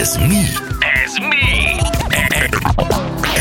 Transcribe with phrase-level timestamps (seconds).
[0.00, 0.48] Ez mi?
[0.80, 1.76] Ez mi?
[2.10, 3.33] Ez a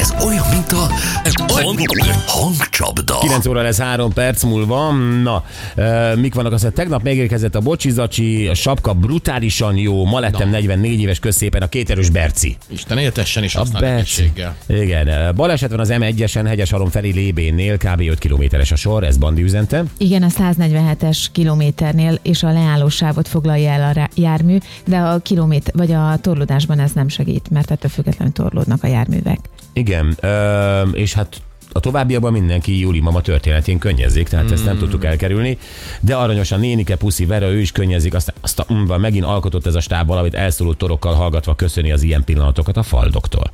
[2.26, 3.18] hangcsapda.
[3.20, 4.92] 9 óra lesz 3 perc múlva.
[5.24, 5.44] Na,
[5.76, 11.02] e, mik vannak azt, tegnap megérkezett a bocsizacsi, a sapka brutálisan jó, ma lettem 44
[11.02, 12.58] éves közszépen a kéterős Berci.
[12.68, 14.32] Isten éltessen és A Berci.
[14.68, 18.02] Igen, e, baleset van az M1-esen, Hegyeshalom felé Lébénnél, kb.
[18.10, 19.84] 5 kilométeres a sor, ez Bandi üzente.
[19.98, 25.92] Igen, a 147-es kilométernél és a leállósávot foglalja el a jármű, de a kilométer, vagy
[25.92, 29.40] a torlódásban ez nem segít, mert ettől függetlenül torlódnak a járművek.
[29.74, 31.42] Igen, ö, és hát
[31.74, 35.58] a továbbiakban mindenki Júli mama történetén könnyezik, tehát ezt nem tudtuk elkerülni,
[36.00, 39.82] de aranyosan nénike, Puszi, Vera, ő is könnyezik, aztán, aztán mm, megint alkotott ez a
[39.82, 43.52] stáb valamit elszóló torokkal hallgatva köszöni az ilyen pillanatokat a faldoktól.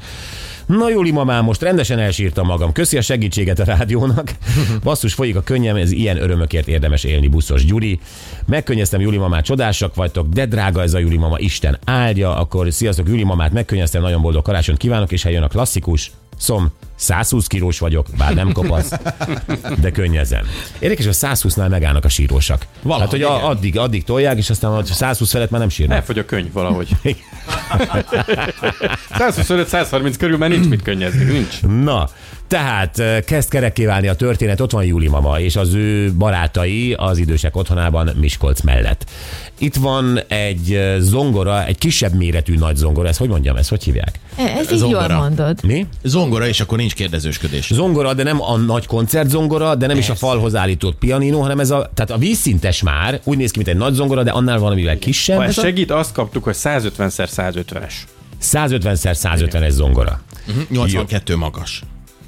[0.65, 2.71] Na Júli mamám, most rendesen elsírtam magam.
[2.71, 4.31] Köszi a segítséget a rádiónak.
[4.83, 7.99] Basszus, folyik a könnyem, ez ilyen örömökért érdemes élni, buszos Gyuri.
[8.45, 12.35] Megkönnyeztem Júli mamát, csodásak vagytok, de drága ez a Júli mama, Isten áldja.
[12.35, 16.11] Akkor sziasztok, Júli mamát megkönnyeztem, nagyon boldog karácsonyt kívánok, és eljön a klasszikus.
[16.37, 18.91] Szom, 120 kilós vagyok, bár nem kopasz,
[19.81, 20.41] de könnyezem.
[20.79, 22.65] Érdekes, hogy a 120-nál megállnak a sírósak.
[22.81, 23.49] Valahogy, hát, hogy a, igen.
[23.49, 25.97] addig, addig tolják, és aztán a 120 felett már nem sírnak.
[25.97, 26.87] Elfogy a könyv valahogy.
[29.09, 31.61] 125-130 körül már nincs mit könnyezni, nincs.
[31.61, 32.09] Na,
[32.47, 36.93] tehát eh, kezd kerekké válni a történet, ott van Júli mama és az ő barátai
[36.93, 39.09] az idősek otthonában Miskolc mellett.
[39.57, 44.19] Itt van egy zongora, egy kisebb méretű nagy zongora, ezt hogy mondjam, ezt hogy hívják?
[44.35, 45.13] E- Ez így Zongora.
[45.13, 45.63] jól mondod.
[45.63, 45.87] Mi?
[46.03, 47.69] Zongora, és akkor nincs kérdezősködés.
[47.73, 51.69] Zongora, de nem a nagy koncertzongora, de nem is a falhoz állított pianino, hanem ez
[51.71, 54.99] a, tehát a vízszintes már, úgy néz ki, mint egy nagy zongora, de annál valamivel
[54.99, 55.37] kisebb.
[55.37, 57.93] Ha Ez a segít, azt kaptuk, hogy 150x150-es.
[58.41, 60.21] 150x150-es zongora.
[60.47, 61.81] Mhm, 82 magas.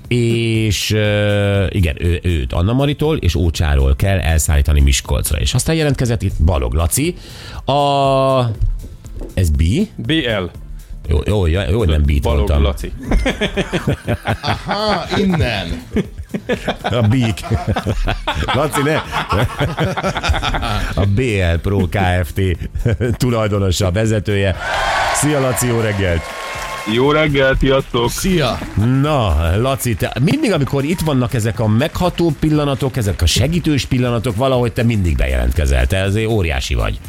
[0.08, 5.40] és uh, igen, ő, őt Anna Maritól és Ócsáról kell elszállítani Miskolcra.
[5.40, 7.16] És aztán jelentkezett itt Balog Laci.
[7.66, 8.42] A...
[9.34, 9.64] Ez B?
[9.96, 10.44] BL.
[11.12, 12.50] Jó, jó, jó, jó hogy nem B-t Balog.
[12.50, 12.92] Laci.
[14.42, 15.84] Aha, innen.
[16.82, 17.40] A Bík.
[18.54, 18.96] Laci, ne.
[20.96, 22.42] A BL Pro Kft.
[23.18, 24.56] tulajdonosa, vezetője.
[25.14, 26.22] Szia Laci, jó reggelt!
[26.94, 28.10] Jó reggel, sziasztok!
[28.10, 28.58] Szia!
[29.02, 34.36] Na, Laci, te mindig, amikor itt vannak ezek a megható pillanatok, ezek a segítős pillanatok,
[34.36, 35.88] valahogy te mindig bejelentkezel.
[35.88, 37.00] Te azért óriási vagy.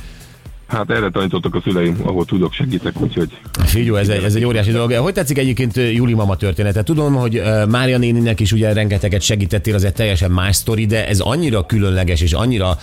[0.72, 4.70] Hát erre tanítottak a szüleim, ahol tudok, segítek, úgyhogy Figyelj, ez egy, ez egy óriási
[4.70, 4.92] dolog.
[4.92, 6.82] Hogy tetszik egyébként ö, Júli mama története?
[6.82, 11.08] Tudom, hogy ö, Mária néninek is ugye rengeteget segítettél, az egy teljesen más sztori, de
[11.08, 12.76] ez annyira különleges és annyira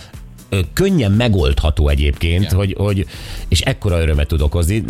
[0.72, 2.56] könnyen megoldható egyébként, Igen.
[2.56, 3.06] hogy, hogy,
[3.48, 4.84] és ekkora örömet tud okozni.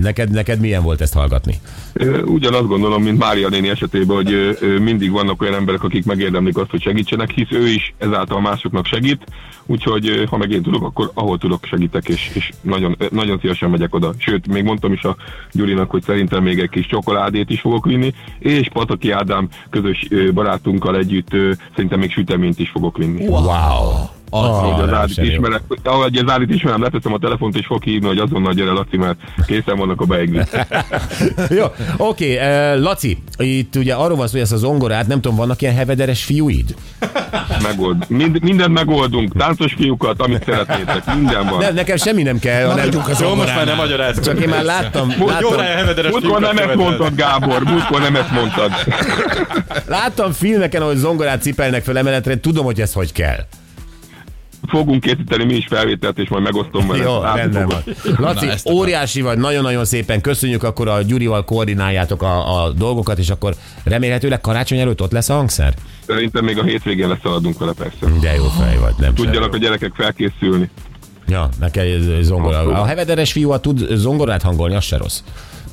[0.00, 1.54] Neked, neked milyen volt ezt hallgatni?
[2.24, 6.82] Ugyanazt gondolom, mint Mária néni esetében, hogy mindig vannak olyan emberek, akik megérdemlik azt, hogy
[6.82, 9.24] segítsenek, hisz ő is ezáltal másoknak segít,
[9.66, 13.94] úgyhogy ha meg én tudok, akkor ahol tudok segítek, és, és nagyon, nagyon szívesen megyek
[13.94, 14.12] oda.
[14.18, 15.16] Sőt, még mondtam is a
[15.52, 20.96] Gyurinak, hogy szerintem még egy kis csokoládét is fogok vinni, és Pataki Ádám közös barátunkkal
[20.96, 21.30] együtt
[21.74, 23.26] szerintem még süteményt is fogok vinni.
[23.26, 24.22] Wow!
[24.34, 28.06] Ahogy az nem Ádit ismerek, ahogy az Ádit ismerem, leteszem a telefont, és fog hívni,
[28.06, 30.48] hogy azonnal gyere, Laci, mert készen vannak a beiglik.
[31.58, 31.64] Jó,
[31.96, 35.62] oké, okay, Laci, itt ugye arról van szó, hogy ezt az zongorát, nem tudom, vannak
[35.62, 36.74] ilyen hevederes fiúid?
[37.62, 38.04] Megold.
[38.08, 39.36] Mind, mindent megoldunk.
[39.38, 41.14] Táncos fiúkat, amit szeretnétek.
[41.14, 41.58] Minden van.
[41.58, 44.20] Ne, nekem semmi nem kell, hanem Maradjunk az Jó, most már nem magyarázz.
[44.20, 47.62] csak én már láttam, Jó láttam, rá hevederes Múltkor nem ezt mondtad, Gábor.
[47.62, 48.72] Múltkor nem ezt mondtad.
[49.86, 53.38] láttam filmeken, ahogy zongorát cipelnek fel emeletre, tudom, hogy ez hogy kell.
[54.68, 57.02] Fogunk készíteni mi is felvételt, és majd megosztom vele.
[57.02, 57.82] Jó, rendben van.
[58.16, 63.28] Laci, Na, óriási vagy, nagyon-nagyon szépen köszönjük, akkor a Gyurival koordináljátok a, a dolgokat, és
[63.30, 63.54] akkor
[63.84, 65.74] remélhetőleg karácsony előtt ott lesz a hangszer?
[66.06, 68.18] Szerintem még a hétvégén leszaladunk vele persze.
[68.20, 69.60] De jó fej vagy, nem Tudjanak a sem.
[69.60, 70.70] gyerekek felkészülni.
[71.26, 72.58] Ja, neked ez zongora.
[72.58, 75.20] A hevederes fiú, a tud zongorát hangolni, az se rossz.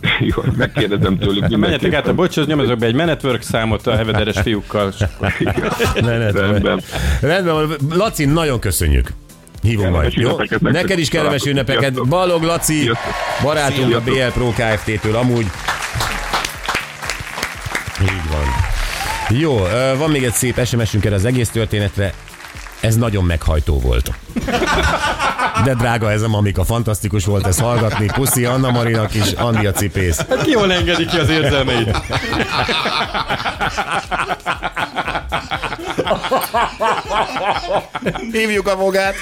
[0.36, 2.16] Jó, megkérdezem tőlük Menjetek át a mindenképpen.
[2.16, 4.94] bocshoz, nyomozok be egy menetwork számot a hevederes fiúkkal.
[5.96, 6.82] Rendben.
[7.22, 7.76] Rendben van.
[7.90, 9.14] Laci, nagyon köszönjük.
[9.62, 10.14] Hívunk majd.
[10.14, 10.38] Jó?
[10.60, 12.08] Neked is kellemes ünnepeket.
[12.08, 13.14] Balog Laci, Sziasztok.
[13.44, 14.02] barátunk a.
[14.02, 15.46] BL Pro Kft-től amúgy.
[18.02, 18.46] Így van.
[19.40, 19.68] Jó,
[19.98, 22.14] van még egy szép SMS-ünk erre az egész történetre.
[22.80, 24.12] Ez nagyon meghajtó volt.
[25.64, 28.06] De drága ez a mamika, fantasztikus volt ezt hallgatni.
[28.06, 30.18] Puszi Anna Marinak is, Andi a cipész.
[30.30, 31.98] Hát ki jól engedi ki az érzelmeit?
[38.32, 39.16] Hívjuk a fogát.